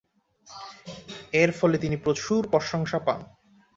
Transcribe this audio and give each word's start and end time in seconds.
এর 1.33 1.49
ফলে 1.59 1.77
তিনি 1.77 1.97
প্রচুর 1.97 2.41
প্রশংসা 2.49 2.99
পান। 2.99 3.19